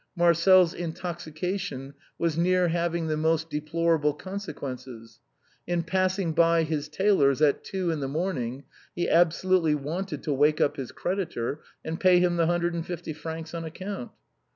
[0.15, 5.19] Marcel's intoxication was near having the most deplorable consequences.
[5.67, 8.63] In passing by his tailor's, at two in the morning,
[8.95, 13.13] he absolutely wanted to wake up his creditor, and pay him the hundred and fifty
[13.13, 14.09] francs on account.